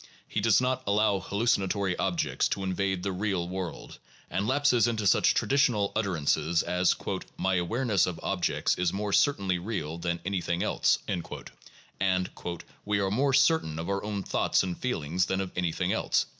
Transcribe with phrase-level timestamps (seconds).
[0.27, 3.99] He does not allow hallucinatory objects to invade the "real" world,
[4.31, 6.95] and lapses into such traditional utterances as
[7.37, 11.13] "my awareness of objects is more certainly real than anything else" (p.
[11.21, 15.51] 269), and "we are more cer tain of our own thoughts and feelings than of
[15.55, 16.29] anything else" (p.